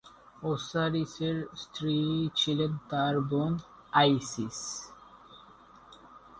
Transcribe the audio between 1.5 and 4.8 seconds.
স্ত্রী ছিলেন তার বোন আইসিস।